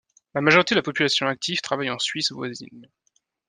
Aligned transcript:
La 0.33 0.41
majorité 0.41 0.73
de 0.73 0.79
la 0.79 0.81
population 0.81 1.27
active 1.27 1.61
travaille 1.61 1.91
en 1.91 1.99
Suisse 1.99 2.31
voisine. 2.31 2.89